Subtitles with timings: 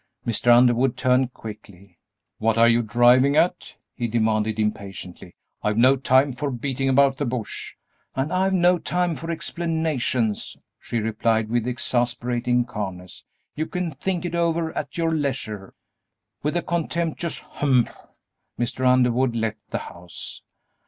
[0.25, 0.51] Mr.
[0.51, 1.99] Underwood turned quickly.
[2.39, 5.35] "What are you driving at?" he demanded, impatiently.
[5.61, 7.75] "I've no time for beating about the bush."
[8.15, 13.25] "And I've no time for explanations," she replied, with exasperating calmness;
[13.55, 15.75] "you can think it over at your leisure."
[16.41, 17.95] With a contemptuous "Humph!"
[18.59, 18.83] Mr.
[18.87, 20.41] Underwood left the house.